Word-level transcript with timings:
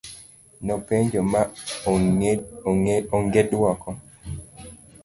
Nopenjo 0.65 1.19
ma 1.31 1.41
ong'e 3.23 3.41
duoko. 3.49 3.89